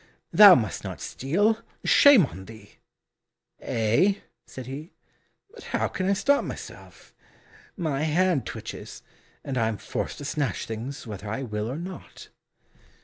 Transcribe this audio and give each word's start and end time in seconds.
Thou 0.33 0.55
must 0.55 0.83
not 0.83 0.99
steal 0.99 1.59
shame 1.85 2.25
on 2.25 2.45
thee!" 2.45 2.77
"Eh," 3.59 4.15
said 4.47 4.65
he, 4.65 4.93
"but 5.53 5.65
how 5.65 5.87
can 5.89 6.09
I 6.09 6.13
stop 6.13 6.43
myself? 6.43 7.13
My 7.77 8.01
hand 8.01 8.47
twitches, 8.47 9.03
and 9.43 9.59
I 9.59 9.67
am 9.67 9.77
forced 9.77 10.17
to 10.17 10.25
snatch 10.25 10.65
things 10.65 11.05
whether 11.05 11.29
I 11.29 11.43
will 11.43 11.69
or 11.69 11.77
not." 11.77 12.29